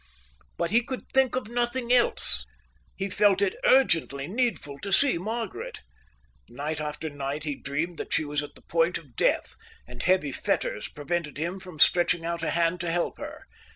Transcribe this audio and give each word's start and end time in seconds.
But 0.57 0.71
he 0.71 0.81
could 0.81 1.03
think 1.13 1.35
of 1.35 1.47
nothing 1.47 1.93
else. 1.93 2.47
He 2.95 3.07
felt 3.07 3.39
it 3.39 3.55
urgently 3.63 4.25
needful 4.27 4.79
to 4.79 4.91
see 4.91 5.19
Margaret. 5.19 5.81
Night 6.49 6.81
after 6.81 7.07
night 7.07 7.43
he 7.43 7.53
dreamed 7.53 7.99
that 7.99 8.11
she 8.11 8.25
was 8.25 8.41
at 8.41 8.55
the 8.55 8.63
point 8.63 8.97
of 8.97 9.15
death, 9.15 9.53
and 9.87 10.01
heavy 10.01 10.31
fetters 10.31 10.87
prevented 10.87 11.37
him 11.37 11.59
from 11.59 11.77
stretching 11.77 12.25
out 12.25 12.41
a 12.41 12.49
hand 12.49 12.79
to 12.79 12.89
help 12.89 13.19
her. 13.19 13.43